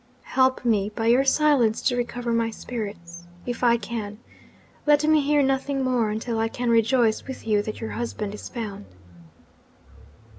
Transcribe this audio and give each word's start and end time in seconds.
Help 0.33 0.65
me 0.65 0.89
by 0.89 1.05
your 1.05 1.23
silence 1.23 1.79
to 1.79 1.95
recover 1.95 2.33
my 2.33 2.49
spirits, 2.49 3.25
if 3.45 3.63
I 3.63 3.77
can. 3.77 4.17
Let 4.87 5.03
me 5.03 5.21
hear 5.21 5.43
nothing 5.43 5.83
more, 5.83 6.09
until 6.09 6.39
I 6.39 6.47
can 6.47 6.71
rejoice 6.71 7.27
with 7.27 7.45
you 7.45 7.61
that 7.61 7.79
your 7.81 7.91
husband 7.91 8.33
is 8.33 8.49
found.' 8.49 8.87